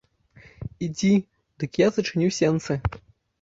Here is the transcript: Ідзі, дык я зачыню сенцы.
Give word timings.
Ідзі, 0.87 1.11
дык 1.65 1.71
я 1.85 1.91
зачыню 1.99 2.31
сенцы. 2.39 2.79